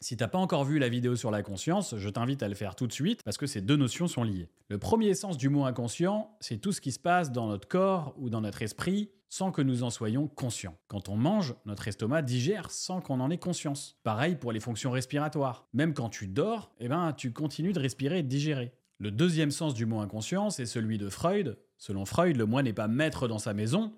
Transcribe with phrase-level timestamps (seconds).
[0.00, 2.76] Si t'as pas encore vu la vidéo sur la conscience, je t'invite à le faire
[2.76, 4.50] tout de suite parce que ces deux notions sont liées.
[4.68, 8.14] Le premier sens du mot inconscient, c'est tout ce qui se passe dans notre corps
[8.18, 10.76] ou dans notre esprit sans que nous en soyons conscients.
[10.88, 13.98] Quand on mange, notre estomac digère sans qu'on en ait conscience.
[14.02, 15.66] Pareil pour les fonctions respiratoires.
[15.72, 18.72] Même quand tu dors, eh ben, tu continues de respirer et de digérer.
[18.98, 21.58] Le deuxième sens du mot inconscient, c'est celui de Freud.
[21.78, 23.92] Selon Freud, le moi n'est pas maître dans sa maison.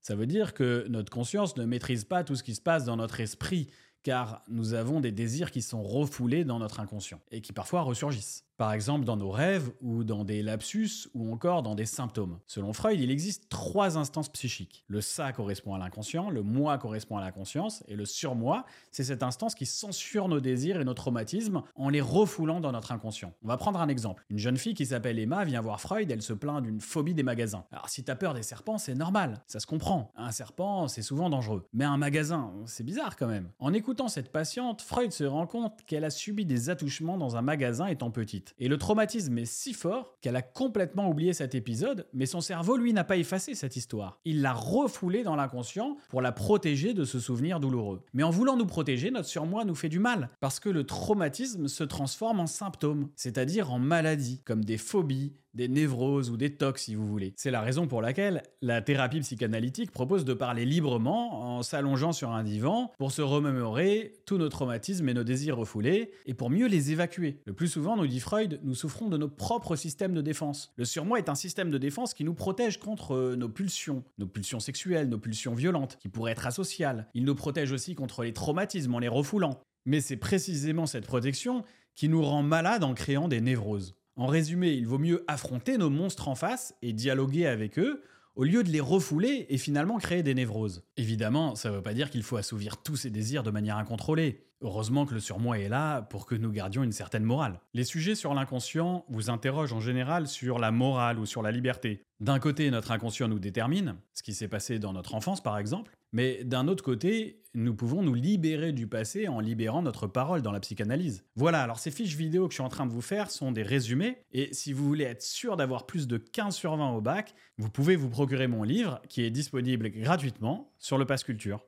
[0.00, 2.96] Ça veut dire que notre conscience ne maîtrise pas tout ce qui se passe dans
[2.96, 3.70] notre esprit,
[4.04, 8.44] car nous avons des désirs qui sont refoulés dans notre inconscient et qui parfois ressurgissent.
[8.56, 12.38] Par exemple dans nos rêves ou dans des lapsus ou encore dans des symptômes.
[12.46, 14.84] Selon Freud, il existe trois instances psychiques.
[14.86, 19.02] Le ça correspond à l'inconscient, le moi correspond à la conscience et le surmoi, c'est
[19.02, 23.32] cette instance qui censure nos désirs et nos traumatismes en les refoulant dans notre inconscient.
[23.42, 24.24] On va prendre un exemple.
[24.30, 27.24] Une jeune fille qui s'appelle Emma vient voir Freud, elle se plaint d'une phobie des
[27.24, 27.64] magasins.
[27.72, 30.12] Alors si t'as peur des serpents, c'est normal, ça se comprend.
[30.14, 31.66] Un serpent, c'est souvent dangereux.
[31.72, 33.50] Mais un magasin, c'est bizarre quand même.
[33.58, 37.42] En écoutant cette patiente, Freud se rend compte qu'elle a subi des attouchements dans un
[37.42, 38.43] magasin étant petite.
[38.58, 42.76] Et le traumatisme est si fort qu'elle a complètement oublié cet épisode, mais son cerveau,
[42.76, 44.20] lui, n'a pas effacé cette histoire.
[44.24, 48.02] Il l'a refoulée dans l'inconscient pour la protéger de ce souvenir douloureux.
[48.12, 51.68] Mais en voulant nous protéger, notre surmoi nous fait du mal, parce que le traumatisme
[51.68, 56.78] se transforme en symptômes, c'est-à-dire en maladies, comme des phobies, des névroses ou des tocs
[56.78, 57.32] si vous voulez.
[57.36, 62.30] C'est la raison pour laquelle la thérapie psychanalytique propose de parler librement en s'allongeant sur
[62.30, 66.66] un divan pour se remémorer tous nos traumatismes et nos désirs refoulés et pour mieux
[66.66, 67.40] les évacuer.
[67.44, 70.72] Le plus souvent, nous dit Freud, nous souffrons de nos propres systèmes de défense.
[70.76, 74.26] Le surmoi est un système de défense qui nous protège contre euh, nos pulsions, nos
[74.26, 77.08] pulsions sexuelles, nos pulsions violentes, qui pourraient être asociales.
[77.14, 79.60] Il nous protège aussi contre les traumatismes en les refoulant.
[79.86, 81.62] Mais c'est précisément cette protection
[81.94, 83.94] qui nous rend malades en créant des névroses.
[84.16, 88.02] En résumé, il vaut mieux affronter nos monstres en face et dialoguer avec eux
[88.36, 90.84] au lieu de les refouler et finalement créer des névroses.
[90.96, 94.44] Évidemment, ça ne veut pas dire qu'il faut assouvir tous ces désirs de manière incontrôlée.
[94.60, 97.60] Heureusement que le surmoi est là pour que nous gardions une certaine morale.
[97.74, 102.02] Les sujets sur l'inconscient vous interrogent en général sur la morale ou sur la liberté.
[102.20, 105.92] D'un côté, notre inconscient nous détermine, ce qui s'est passé dans notre enfance par exemple,
[106.12, 110.52] mais d'un autre côté, nous pouvons nous libérer du passé en libérant notre parole dans
[110.52, 111.24] la psychanalyse.
[111.34, 113.64] Voilà, alors ces fiches vidéo que je suis en train de vous faire sont des
[113.64, 117.34] résumés, et si vous voulez être sûr d'avoir plus de 15 sur 20 au bac,
[117.58, 121.64] vous pouvez vous procurer mon livre qui est disponible gratuitement sur le Pass Culture.